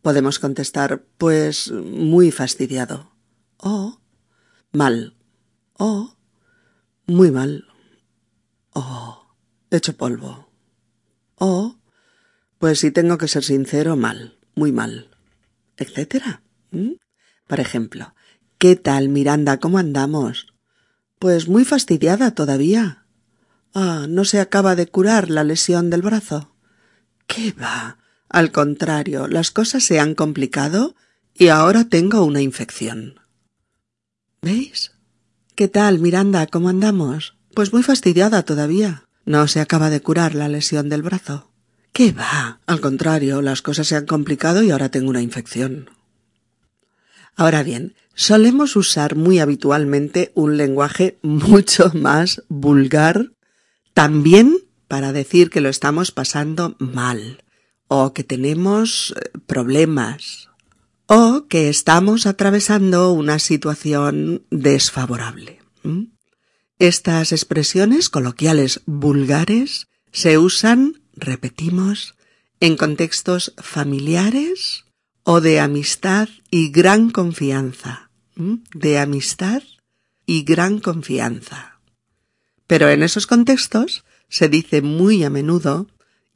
Podemos 0.00 0.38
contestar 0.38 1.02
pues 1.18 1.72
muy 1.72 2.30
fastidiado. 2.30 3.10
O 3.56 3.98
mal. 4.70 5.16
O 5.72 6.14
muy 7.04 7.32
mal. 7.32 7.64
O 8.72 9.26
hecho 9.72 9.96
polvo. 9.96 10.52
O 11.34 11.80
pues 12.58 12.78
si 12.78 12.92
tengo 12.92 13.18
que 13.18 13.26
ser 13.26 13.42
sincero, 13.42 13.96
mal, 13.96 14.38
muy 14.54 14.70
mal, 14.70 15.10
etcétera. 15.76 16.44
Por 17.48 17.58
ejemplo, 17.58 18.14
¿qué 18.58 18.76
tal, 18.76 19.08
Miranda? 19.08 19.58
¿Cómo 19.58 19.78
andamos? 19.78 20.54
Pues 21.18 21.48
muy 21.48 21.64
fastidiada 21.64 22.30
todavía. 22.36 23.04
Ah, 23.74 24.06
no 24.08 24.24
se 24.24 24.38
acaba 24.38 24.76
de 24.76 24.86
curar 24.86 25.28
la 25.28 25.42
lesión 25.42 25.90
del 25.90 26.02
brazo. 26.02 26.54
¿Qué 27.26 27.50
va? 27.50 27.98
Al 28.28 28.52
contrario, 28.52 29.28
las 29.28 29.50
cosas 29.50 29.84
se 29.84 30.00
han 30.00 30.14
complicado 30.14 30.94
y 31.34 31.48
ahora 31.48 31.84
tengo 31.84 32.24
una 32.24 32.40
infección. 32.40 33.20
¿Veis? 34.42 34.92
¿Qué 35.54 35.68
tal, 35.68 35.98
Miranda? 35.98 36.46
¿Cómo 36.46 36.68
andamos? 36.68 37.36
Pues 37.54 37.72
muy 37.72 37.82
fastidiada 37.82 38.42
todavía. 38.42 39.04
No 39.24 39.46
se 39.48 39.60
acaba 39.60 39.90
de 39.90 40.00
curar 40.00 40.34
la 40.34 40.48
lesión 40.48 40.88
del 40.88 41.02
brazo. 41.02 41.50
¿Qué 41.92 42.12
va? 42.12 42.60
Al 42.66 42.80
contrario, 42.80 43.40
las 43.40 43.62
cosas 43.62 43.86
se 43.86 43.96
han 43.96 44.06
complicado 44.06 44.62
y 44.62 44.70
ahora 44.70 44.88
tengo 44.88 45.10
una 45.10 45.22
infección. 45.22 45.90
Ahora 47.36 47.62
bien, 47.62 47.94
solemos 48.14 48.76
usar 48.76 49.16
muy 49.16 49.38
habitualmente 49.38 50.32
un 50.34 50.56
lenguaje 50.56 51.18
mucho 51.22 51.90
más 51.94 52.42
vulgar 52.48 53.32
también 53.92 54.58
para 54.88 55.12
decir 55.12 55.50
que 55.50 55.60
lo 55.60 55.68
estamos 55.68 56.10
pasando 56.10 56.76
mal 56.78 57.43
o 57.88 58.12
que 58.12 58.24
tenemos 58.24 59.14
eh, 59.16 59.30
problemas 59.46 60.50
o 61.06 61.46
que 61.48 61.68
estamos 61.68 62.26
atravesando 62.26 63.12
una 63.12 63.38
situación 63.38 64.44
desfavorable. 64.50 65.60
Estas 66.78 67.32
expresiones 67.32 68.08
coloquiales 68.08 68.80
vulgares 68.86 69.88
se 70.12 70.38
usan 70.38 71.04
repetimos, 71.16 72.14
en 72.60 72.76
contextos 72.76 73.54
familiares 73.58 74.84
o 75.22 75.40
de 75.40 75.60
amistad 75.60 76.28
y 76.50 76.70
gran 76.70 77.10
confianza, 77.10 78.10
de 78.36 78.98
amistad 78.98 79.62
y 80.26 80.44
gran 80.44 80.80
confianza. 80.80 81.80
Pero 82.66 82.88
en 82.88 83.02
esos 83.02 83.26
contextos 83.26 84.04
se 84.28 84.48
dice 84.48 84.82
muy 84.82 85.24
a 85.24 85.30
menudo 85.30 85.88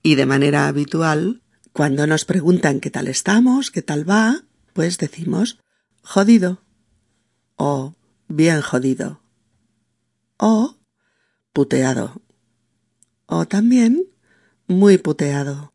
y 0.09 0.15
de 0.15 0.25
manera 0.25 0.69
habitual 0.69 1.43
cuando 1.75 2.07
nos 2.07 2.25
preguntan 2.25 2.81
qué 2.81 2.89
tal 2.89 3.09
estamos, 3.09 3.71
qué 3.71 3.83
tal 3.83 4.09
va, 4.09 4.43
pues 4.73 4.97
decimos 4.97 5.59
jodido 6.01 6.65
o 7.57 7.95
bien 8.27 8.63
jodido 8.63 9.21
o 10.39 10.79
puteado 11.53 12.23
o 13.27 13.47
también 13.47 14.07
muy 14.67 14.97
puteado 14.97 15.75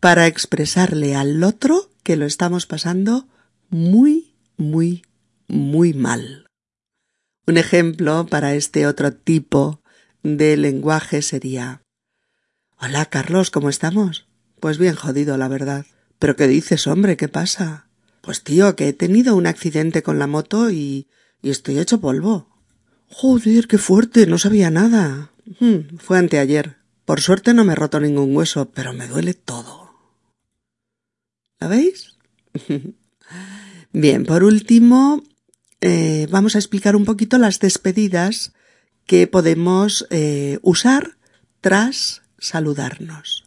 para 0.00 0.26
expresarle 0.26 1.14
al 1.14 1.44
otro 1.44 1.92
que 2.02 2.16
lo 2.16 2.26
estamos 2.26 2.66
pasando 2.66 3.28
muy, 3.68 4.34
muy, 4.56 5.04
muy 5.46 5.94
mal. 5.94 6.50
Un 7.46 7.56
ejemplo 7.56 8.26
para 8.26 8.56
este 8.56 8.88
otro 8.88 9.12
tipo 9.12 9.80
de 10.24 10.56
lenguaje 10.56 11.22
sería 11.22 11.83
Hola, 12.86 13.06
Carlos, 13.06 13.50
¿cómo 13.50 13.70
estamos? 13.70 14.26
Pues 14.60 14.76
bien 14.76 14.94
jodido, 14.94 15.38
la 15.38 15.48
verdad. 15.48 15.86
¿Pero 16.18 16.36
qué 16.36 16.46
dices, 16.46 16.86
hombre? 16.86 17.16
¿Qué 17.16 17.28
pasa? 17.28 17.86
Pues 18.20 18.42
tío, 18.42 18.76
que 18.76 18.88
he 18.88 18.92
tenido 18.92 19.36
un 19.36 19.46
accidente 19.46 20.02
con 20.02 20.18
la 20.18 20.26
moto 20.26 20.70
y, 20.70 21.08
y 21.40 21.48
estoy 21.48 21.78
hecho 21.78 22.02
polvo. 22.02 22.46
Joder, 23.08 23.68
qué 23.68 23.78
fuerte, 23.78 24.26
no 24.26 24.36
sabía 24.36 24.68
nada. 24.68 25.30
Hmm, 25.60 25.96
fue 25.96 26.18
anteayer. 26.18 26.76
Por 27.06 27.22
suerte 27.22 27.54
no 27.54 27.64
me 27.64 27.72
he 27.72 27.76
roto 27.76 28.00
ningún 28.00 28.36
hueso, 28.36 28.70
pero 28.70 28.92
me 28.92 29.08
duele 29.08 29.32
todo. 29.32 29.90
¿La 31.60 31.68
veis? 31.68 32.18
Bien, 33.94 34.26
por 34.26 34.44
último, 34.44 35.22
eh, 35.80 36.28
vamos 36.30 36.54
a 36.54 36.58
explicar 36.58 36.96
un 36.96 37.06
poquito 37.06 37.38
las 37.38 37.60
despedidas 37.60 38.52
que 39.06 39.26
podemos 39.26 40.06
eh, 40.10 40.58
usar 40.60 41.16
tras 41.62 42.23
saludarnos. 42.46 43.44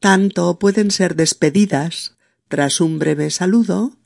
Tanto 0.00 0.58
pueden 0.58 0.90
ser 0.90 1.16
despedidas 1.16 2.16
tras 2.48 2.80
un 2.80 2.98
breve 2.98 3.30
saludo, 3.30 3.96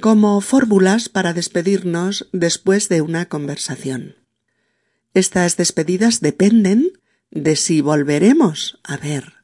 como 0.00 0.40
fórmulas 0.40 1.08
para 1.08 1.32
despedirnos 1.32 2.28
después 2.32 2.88
de 2.88 3.02
una 3.02 3.26
conversación. 3.26 4.16
Estas 5.14 5.56
despedidas 5.56 6.20
dependen 6.20 6.92
de 7.30 7.56
si 7.56 7.80
volveremos 7.80 8.78
a 8.82 8.96
ver 8.96 9.34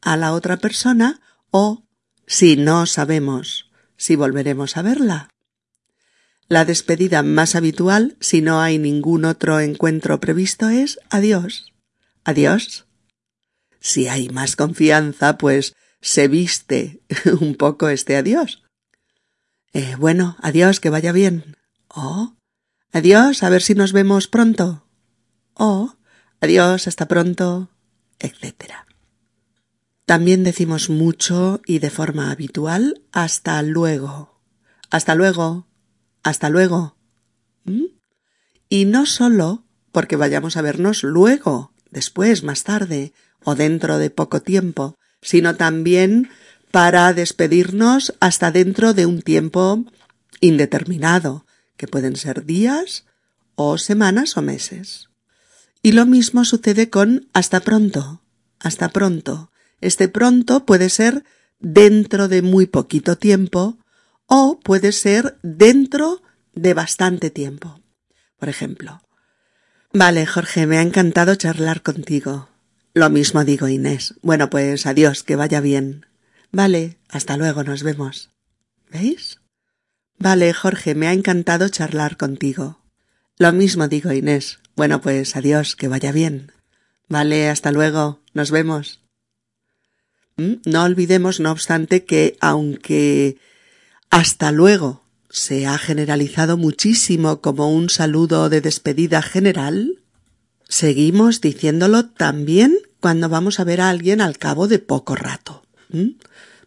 a 0.00 0.16
la 0.16 0.32
otra 0.32 0.58
persona 0.58 1.20
o 1.50 1.84
si 2.26 2.56
no 2.56 2.86
sabemos 2.86 3.70
si 3.96 4.16
volveremos 4.16 4.76
a 4.76 4.82
verla. 4.82 5.30
La 6.48 6.64
despedida 6.64 7.22
más 7.22 7.54
habitual, 7.54 8.16
si 8.20 8.42
no 8.42 8.60
hay 8.60 8.78
ningún 8.78 9.24
otro 9.24 9.60
encuentro 9.60 10.20
previsto, 10.20 10.68
es 10.68 10.98
adiós. 11.08 11.72
Adiós. 12.22 12.83
Si 13.84 14.08
hay 14.08 14.30
más 14.30 14.56
confianza, 14.56 15.36
pues 15.36 15.76
se 16.00 16.26
viste 16.26 17.02
un 17.40 17.54
poco 17.54 17.90
este 17.90 18.16
adiós. 18.16 18.62
Eh, 19.74 19.94
bueno, 19.98 20.38
adiós, 20.40 20.80
que 20.80 20.88
vaya 20.88 21.12
bien. 21.12 21.58
Oh, 21.88 22.34
adiós, 22.92 23.42
a 23.42 23.50
ver 23.50 23.60
si 23.60 23.74
nos 23.74 23.92
vemos 23.92 24.26
pronto. 24.26 24.88
Oh, 25.52 25.96
adiós, 26.40 26.88
hasta 26.88 27.06
pronto, 27.06 27.68
etc. 28.20 28.72
También 30.06 30.44
decimos 30.44 30.88
mucho 30.88 31.60
y 31.66 31.78
de 31.78 31.90
forma 31.90 32.30
habitual 32.30 33.02
hasta 33.12 33.60
luego. 33.60 34.40
Hasta 34.90 35.14
luego. 35.14 35.68
Hasta 36.22 36.48
luego. 36.48 36.96
¿Mm? 37.64 37.84
Y 38.70 38.86
no 38.86 39.04
solo 39.04 39.66
porque 39.92 40.16
vayamos 40.16 40.56
a 40.56 40.62
vernos 40.62 41.02
luego, 41.02 41.74
después, 41.90 42.44
más 42.44 42.64
tarde, 42.64 43.12
o 43.44 43.54
dentro 43.54 43.98
de 43.98 44.10
poco 44.10 44.42
tiempo, 44.42 44.96
sino 45.22 45.56
también 45.56 46.30
para 46.70 47.12
despedirnos 47.12 48.14
hasta 48.20 48.50
dentro 48.50 48.94
de 48.94 49.06
un 49.06 49.22
tiempo 49.22 49.84
indeterminado, 50.40 51.46
que 51.76 51.86
pueden 51.86 52.16
ser 52.16 52.44
días 52.44 53.04
o 53.54 53.78
semanas 53.78 54.36
o 54.36 54.42
meses. 54.42 55.08
Y 55.82 55.92
lo 55.92 56.06
mismo 56.06 56.44
sucede 56.44 56.90
con 56.90 57.28
hasta 57.32 57.60
pronto, 57.60 58.22
hasta 58.58 58.88
pronto. 58.88 59.50
Este 59.80 60.08
pronto 60.08 60.64
puede 60.64 60.88
ser 60.88 61.24
dentro 61.60 62.28
de 62.28 62.42
muy 62.42 62.66
poquito 62.66 63.16
tiempo 63.16 63.78
o 64.26 64.58
puede 64.60 64.92
ser 64.92 65.38
dentro 65.42 66.22
de 66.54 66.74
bastante 66.74 67.30
tiempo. 67.30 67.80
Por 68.38 68.48
ejemplo, 68.48 69.04
Vale, 69.96 70.26
Jorge, 70.26 70.66
me 70.66 70.78
ha 70.78 70.82
encantado 70.82 71.36
charlar 71.36 71.80
contigo. 71.80 72.48
Lo 72.94 73.10
mismo 73.10 73.44
digo, 73.44 73.68
Inés. 73.68 74.14
Bueno, 74.22 74.48
pues 74.50 74.86
adiós, 74.86 75.24
que 75.24 75.34
vaya 75.34 75.60
bien. 75.60 76.06
Vale, 76.52 76.96
hasta 77.08 77.36
luego, 77.36 77.64
nos 77.64 77.82
vemos. 77.82 78.30
¿Veis? 78.88 79.40
Vale, 80.16 80.52
Jorge, 80.54 80.94
me 80.94 81.08
ha 81.08 81.12
encantado 81.12 81.68
charlar 81.68 82.16
contigo. 82.16 82.78
Lo 83.36 83.52
mismo 83.52 83.88
digo, 83.88 84.12
Inés. 84.12 84.60
Bueno, 84.76 85.00
pues 85.00 85.34
adiós, 85.34 85.74
que 85.74 85.88
vaya 85.88 86.12
bien. 86.12 86.52
Vale, 87.08 87.48
hasta 87.48 87.72
luego, 87.72 88.20
nos 88.32 88.52
vemos. 88.52 89.00
¿Mm? 90.36 90.54
No 90.64 90.84
olvidemos, 90.84 91.40
no 91.40 91.50
obstante, 91.50 92.04
que 92.04 92.36
aunque 92.40 93.38
hasta 94.10 94.52
luego 94.52 95.02
se 95.30 95.66
ha 95.66 95.78
generalizado 95.78 96.56
muchísimo 96.56 97.40
como 97.40 97.72
un 97.72 97.90
saludo 97.90 98.48
de 98.48 98.60
despedida 98.60 99.20
general, 99.20 100.03
seguimos 100.74 101.40
diciéndolo 101.40 102.06
también 102.06 102.76
cuando 102.98 103.28
vamos 103.28 103.60
a 103.60 103.64
ver 103.64 103.80
a 103.80 103.90
alguien 103.90 104.20
al 104.20 104.38
cabo 104.38 104.66
de 104.66 104.80
poco 104.80 105.14
rato. 105.14 105.62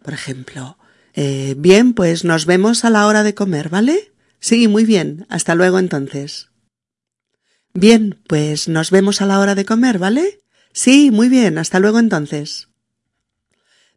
Por 0.02 0.14
ejemplo, 0.14 0.78
eh, 1.14 1.56
bien, 1.58 1.94
pues 1.94 2.24
nos 2.24 2.46
vemos 2.46 2.86
a 2.86 2.90
la 2.90 3.06
hora 3.06 3.24
de 3.24 3.36
comer, 3.36 3.68
¿vale? 3.68 4.14
Sí, 4.40 4.70
muy 4.70 4.86
bien. 4.86 5.26
Hasta 5.28 5.56
luego 5.56 5.78
entonces. 5.78 6.52
Bien, 7.74 8.22
pues 8.30 8.70
nos 8.70 8.92
vemos 8.92 9.22
a 9.22 9.26
la 9.26 9.40
hora 9.40 9.56
de 9.56 9.66
comer, 9.66 10.00
¿vale? 10.00 10.40
Sí, 10.72 11.12
muy 11.12 11.28
bien. 11.28 11.58
Hasta 11.58 11.80
luego 11.80 12.00
entonces. 12.00 12.70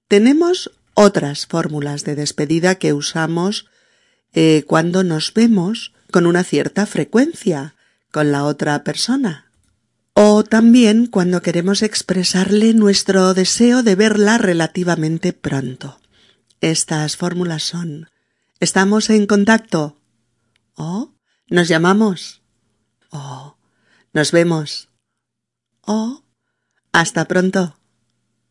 Tenemos 0.09 0.73
otras 0.95 1.47
fórmulas 1.47 2.03
de 2.03 2.17
despedida 2.17 2.75
que 2.75 2.95
usamos 2.95 3.67
eh, 4.33 4.65
cuando 4.67 5.05
nos 5.05 5.33
vemos 5.33 5.93
con 6.11 6.27
una 6.27 6.43
cierta 6.43 6.85
frecuencia 6.87 7.77
con 8.11 8.33
la 8.33 8.43
otra 8.43 8.83
persona 8.83 9.50
o 10.23 10.45
también 10.45 11.07
cuando 11.07 11.41
queremos 11.41 11.83
expresarle 11.83 12.75
nuestro 12.75 13.33
deseo 13.33 13.83
de 13.83 13.95
verla 13.95 14.37
relativamente 14.37 15.33
pronto. 15.33 15.99
Estas 16.61 17.17
fórmulas 17.17 17.63
son 17.63 18.11
¿Estamos 18.61 19.09
en 19.09 19.27
contacto? 19.27 19.97
o 20.75 21.15
¿Nos 21.49 21.69
llamamos? 21.69 22.43
o 23.09 23.57
¿Nos 24.13 24.31
vemos? 24.31 24.91
o 25.87 26.23
¿Hasta 26.93 27.25
pronto? 27.25 27.79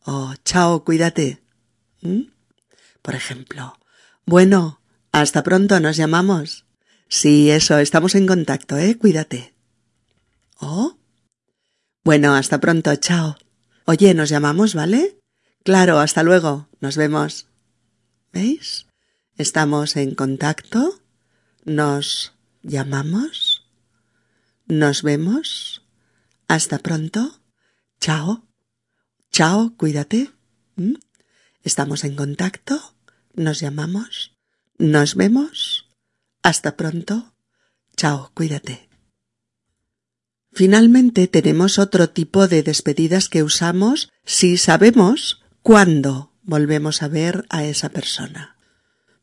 o 0.04 0.34
Chao, 0.44 0.84
cuídate. 0.84 1.40
¿Mm? 2.00 2.22
Por 3.00 3.14
ejemplo, 3.14 3.78
bueno, 4.26 4.80
hasta 5.12 5.44
pronto, 5.44 5.78
nos 5.78 5.96
llamamos. 5.96 6.64
Sí, 7.06 7.48
eso, 7.52 7.78
estamos 7.78 8.16
en 8.16 8.26
contacto, 8.26 8.76
¿eh? 8.76 8.98
Cuídate. 8.98 9.54
¿Oh? 10.58 10.99
Bueno, 12.02 12.34
hasta 12.34 12.60
pronto, 12.60 12.94
chao. 12.96 13.36
Oye, 13.84 14.14
nos 14.14 14.30
llamamos, 14.30 14.74
¿vale? 14.74 15.18
Claro, 15.64 15.98
hasta 15.98 16.22
luego. 16.22 16.68
Nos 16.80 16.96
vemos. 16.96 17.46
¿Veis? 18.32 18.86
Estamos 19.36 19.96
en 19.96 20.14
contacto. 20.14 21.00
Nos 21.64 22.32
llamamos. 22.62 23.66
Nos 24.66 25.02
vemos. 25.02 25.82
Hasta 26.48 26.78
pronto. 26.78 27.40
Chao. 28.00 28.48
Chao, 29.30 29.74
cuídate. 29.76 30.30
¿Mm? 30.76 30.94
Estamos 31.62 32.04
en 32.04 32.16
contacto. 32.16 32.80
Nos 33.34 33.60
llamamos. 33.60 34.36
Nos 34.78 35.14
vemos. 35.14 35.86
Hasta 36.42 36.76
pronto. 36.76 37.34
Chao, 37.96 38.30
cuídate. 38.34 38.89
Finalmente 40.52 41.28
tenemos 41.28 41.78
otro 41.78 42.10
tipo 42.10 42.48
de 42.48 42.62
despedidas 42.62 43.28
que 43.28 43.42
usamos 43.42 44.10
si 44.24 44.56
sabemos 44.56 45.42
cuándo 45.62 46.32
volvemos 46.42 47.02
a 47.02 47.08
ver 47.08 47.46
a 47.48 47.64
esa 47.64 47.90
persona. 47.90 48.56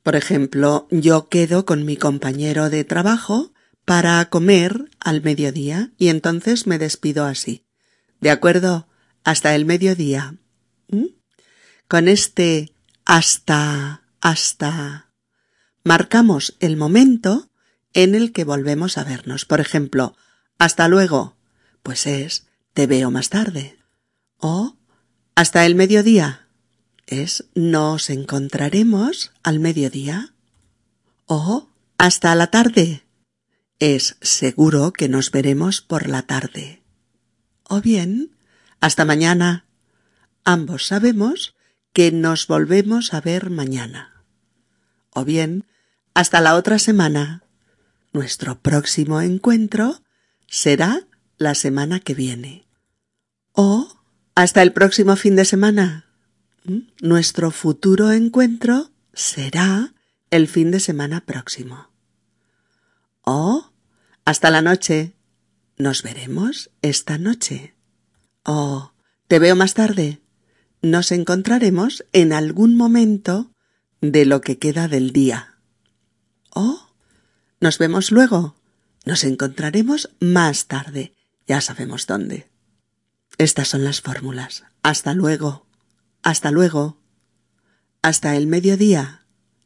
Por 0.03 0.15
ejemplo, 0.15 0.87
yo 0.89 1.27
quedo 1.27 1.65
con 1.65 1.83
mi 1.83 1.97
compañero 1.97 2.69
de 2.69 2.85
trabajo 2.85 3.53
para 3.83 4.23
comer 4.29 4.89
al 4.99 5.21
mediodía 5.21 5.91
y 5.97 6.09
entonces 6.09 6.65
me 6.65 6.77
despido 6.77 7.25
así. 7.25 7.65
¿De 8.21 8.31
acuerdo? 8.31 8.87
Hasta 9.23 9.53
el 9.53 9.65
mediodía. 9.65 10.35
¿Mm? 10.87 11.07
Con 11.89 12.07
este 12.07 12.73
hasta, 13.05 14.03
hasta 14.21 15.11
marcamos 15.83 16.55
el 16.59 16.77
momento 16.77 17.49
en 17.93 18.15
el 18.15 18.31
que 18.31 18.43
volvemos 18.43 18.97
a 18.97 19.03
vernos. 19.03 19.45
Por 19.45 19.59
ejemplo, 19.59 20.15
hasta 20.59 20.87
luego, 20.87 21.35
pues 21.83 22.07
es 22.07 22.47
te 22.73 22.87
veo 22.87 23.11
más 23.11 23.29
tarde. 23.29 23.77
O 24.37 24.77
hasta 25.35 25.65
el 25.65 25.75
mediodía, 25.75 26.47
es 27.05 27.45
nos 27.55 28.09
encontraremos 28.09 29.31
al 29.43 29.59
mediodía. 29.59 30.33
O 31.25 31.69
hasta 31.97 32.35
la 32.35 32.47
tarde, 32.47 33.03
es 33.79 34.17
seguro 34.21 34.93
que 34.93 35.09
nos 35.09 35.31
veremos 35.31 35.81
por 35.81 36.07
la 36.07 36.23
tarde. 36.23 36.83
O 37.63 37.81
bien, 37.81 38.35
hasta 38.79 39.05
mañana. 39.05 39.65
Ambos 40.43 40.87
sabemos 40.87 41.55
que 41.93 42.11
nos 42.11 42.47
volvemos 42.47 43.13
a 43.13 43.21
ver 43.21 43.49
mañana. 43.49 44.23
O 45.11 45.25
bien, 45.25 45.65
hasta 46.13 46.41
la 46.41 46.55
otra 46.55 46.79
semana. 46.79 47.43
Nuestro 48.13 48.59
próximo 48.59 49.21
encuentro 49.21 50.01
será 50.47 51.07
la 51.38 51.55
semana 51.55 51.99
que 51.99 52.13
viene. 52.13 52.67
O 53.51 53.88
hasta 54.36 54.62
el 54.62 54.73
próximo 54.73 55.15
fin 55.15 55.36
de 55.36 55.45
semana. 55.45 56.05
¿Mm? 56.63 56.79
Nuestro 57.01 57.51
futuro 57.51 58.12
encuentro 58.12 58.91
será 59.13 59.93
el 60.31 60.47
fin 60.47 60.71
de 60.71 60.79
semana 60.79 61.25
próximo. 61.25 61.89
O 63.21 63.71
hasta 64.25 64.49
la 64.49 64.62
noche. 64.62 65.13
Nos 65.77 66.01
veremos 66.01 66.71
esta 66.81 67.17
noche. 67.17 67.75
O 68.43 68.93
te 69.27 69.39
veo 69.39 69.55
más 69.55 69.73
tarde. 69.75 70.21
Nos 70.81 71.12
encontraremos 71.12 72.03
en 72.13 72.33
algún 72.33 72.75
momento 72.75 73.51
de 74.01 74.25
lo 74.25 74.41
que 74.41 74.57
queda 74.57 74.88
del 74.88 75.12
día. 75.12 75.57
O 76.49 76.89
nos 77.60 77.77
vemos 77.77 78.12
luego. 78.12 78.56
Nos 79.07 79.23
encontraremos 79.23 80.09
más 80.19 80.67
tarde. 80.67 81.13
Ya 81.47 81.61
sabemos 81.61 82.07
dónde. 82.07 82.49
Estas 83.37 83.69
son 83.69 83.85
las 83.85 84.01
fórmulas. 84.01 84.65
Hasta 84.83 85.13
luego. 85.13 85.65
Hasta 86.23 86.51
luego. 86.51 86.97
Hasta 88.01 88.35
el 88.35 88.47
mediodía. 88.47 89.23